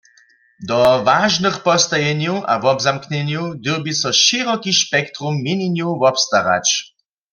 [0.69, 0.77] Do
[1.09, 6.67] wažnych postajenjow a wobzamknjenjow dyrbi so šěroki spektrum měnjenjow wobstarać.